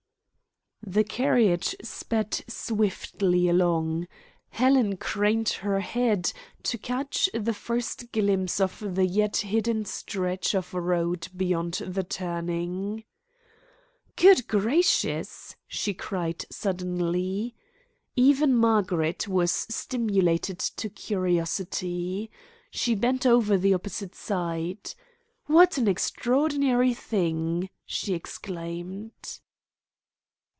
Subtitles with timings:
[0.91, 4.07] '"The carriage sped swiftly along.
[4.49, 10.73] Helen craned her head to catch the first glimpse of the yet hidden stretch of
[10.73, 13.05] road beyond the turning.
[14.17, 17.55] "Good gracious!" she cried suddenly.
[18.17, 22.29] Even Margaret was stimulated to curiosity.
[22.71, 24.93] She bent over the opposite side.
[25.45, 29.13] "What an extraordinary thing!" she exclaimed.